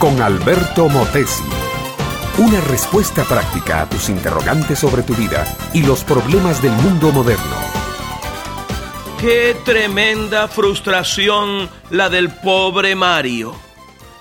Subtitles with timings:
[0.00, 1.44] con Alberto Motesi.
[2.38, 7.56] Una respuesta práctica a tus interrogantes sobre tu vida y los problemas del mundo moderno.
[9.20, 13.54] Qué tremenda frustración la del pobre Mario.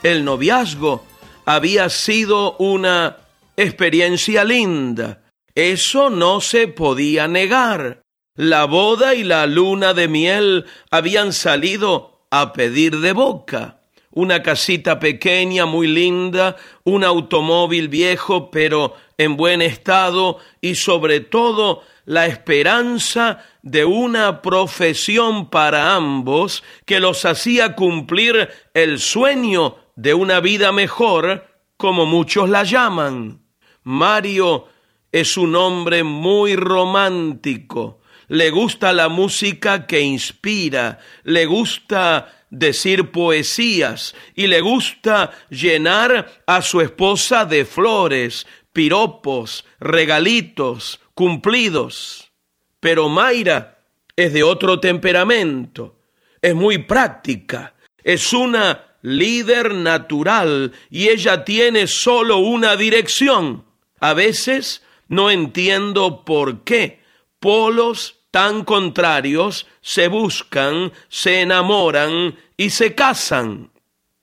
[0.04, 1.04] El noviazgo
[1.44, 3.18] había sido una
[3.58, 5.24] experiencia linda.
[5.56, 8.04] Eso no se podía negar.
[8.36, 13.79] La boda y la luna de miel habían salido a pedir de boca.
[14.12, 21.84] Una casita pequeña, muy linda, un automóvil viejo pero en buen estado y sobre todo
[22.06, 30.40] la esperanza de una profesión para ambos que los hacía cumplir el sueño de una
[30.40, 31.46] vida mejor,
[31.78, 33.44] como muchos la llaman.
[33.84, 34.68] Mario
[35.12, 44.16] es un hombre muy romántico le gusta la música que inspira, le gusta decir poesías
[44.36, 52.32] y le gusta llenar a su esposa de flores, piropos, regalitos, cumplidos.
[52.80, 53.80] Pero Mayra
[54.16, 56.00] es de otro temperamento,
[56.42, 63.66] es muy práctica, es una líder natural y ella tiene solo una dirección.
[64.00, 67.02] A veces no entiendo por qué
[67.40, 73.72] polos tan contrarios se buscan, se enamoran y se casan.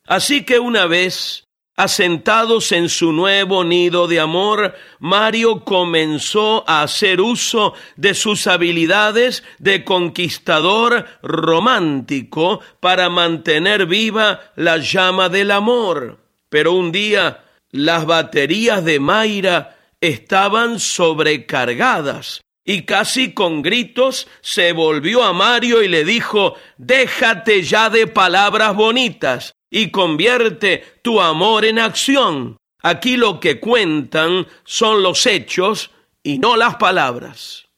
[0.07, 7.21] Así que una vez asentados en su nuevo nido de amor, Mario comenzó a hacer
[7.21, 16.19] uso de sus habilidades de conquistador romántico para mantener viva la llama del amor.
[16.49, 25.23] Pero un día las baterías de Mayra estaban sobrecargadas y casi con gritos se volvió
[25.23, 31.79] a Mario y le dijo, déjate ya de palabras bonitas y convierte tu amor en
[31.79, 32.57] acción.
[32.83, 35.93] Aquí lo que cuentan son los hechos
[36.25, 37.69] y no las palabras.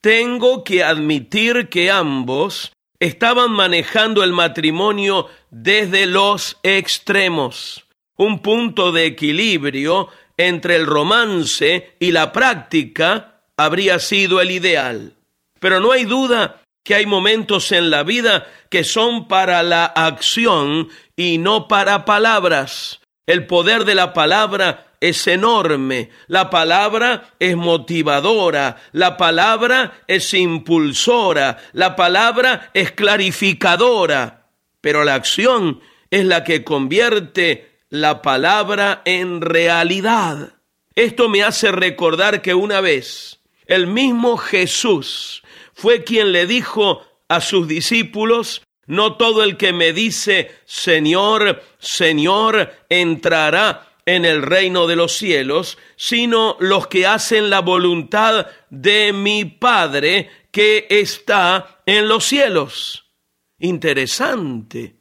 [0.00, 7.86] Tengo que admitir que ambos estaban manejando el matrimonio desde los extremos,
[8.16, 15.14] un punto de equilibrio entre el romance y la práctica habría sido el ideal.
[15.60, 20.88] Pero no hay duda que hay momentos en la vida que son para la acción
[21.16, 23.00] y no para palabras.
[23.26, 31.58] El poder de la palabra es enorme, la palabra es motivadora, la palabra es impulsora,
[31.72, 34.46] la palabra es clarificadora,
[34.80, 35.80] pero la acción
[36.10, 40.54] es la que convierte la palabra en realidad.
[40.94, 43.35] Esto me hace recordar que una vez
[43.66, 45.42] el mismo Jesús
[45.74, 52.72] fue quien le dijo a sus discípulos, no todo el que me dice, Señor, Señor,
[52.88, 59.44] entrará en el reino de los cielos, sino los que hacen la voluntad de mi
[59.44, 63.10] Padre que está en los cielos.
[63.58, 64.94] Interesante,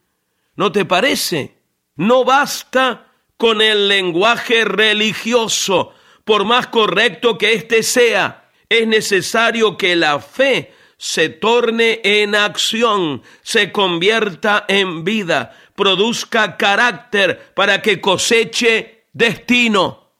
[0.55, 1.55] ¿no te parece?
[1.95, 5.93] No basta con el lenguaje religioso,
[6.23, 13.21] por más correcto que éste sea es necesario que la fe se torne en acción,
[13.41, 20.11] se convierta en vida, produzca carácter para que coseche destino.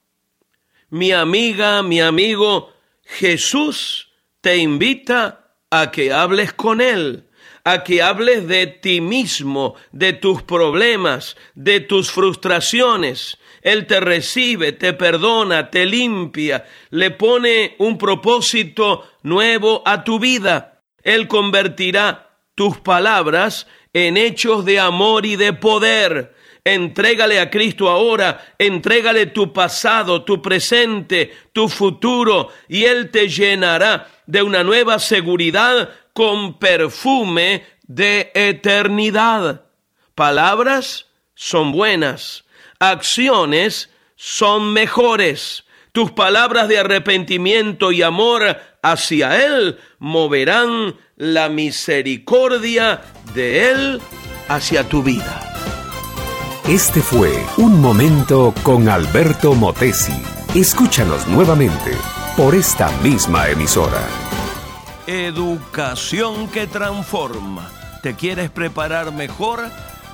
[0.90, 2.74] Mi amiga, mi amigo,
[3.04, 4.12] Jesús
[4.42, 7.28] te invita a que hables con Él,
[7.64, 14.74] a que hables de ti mismo, de tus problemas, de tus frustraciones, él te recibe,
[14.74, 20.84] te perdona, te limpia, le pone un propósito nuevo a tu vida.
[21.02, 26.36] Él convertirá tus palabras en hechos de amor y de poder.
[26.64, 34.08] Entrégale a Cristo ahora, entrégale tu pasado, tu presente, tu futuro, y Él te llenará
[34.28, 39.66] de una nueva seguridad con perfume de eternidad.
[40.14, 42.45] Palabras son buenas,
[42.80, 45.64] acciones son mejores.
[45.92, 53.02] Tus palabras de arrepentimiento y amor hacia Él moverán la misericordia
[53.34, 54.02] de Él
[54.50, 55.42] hacia tu vida.
[56.68, 60.14] Este fue Un Momento con Alberto Motesi.
[60.56, 61.92] Escúchanos nuevamente
[62.36, 64.02] por esta misma emisora.
[65.08, 67.70] Educación que transforma.
[68.02, 69.70] ¿Te quieres preparar mejor?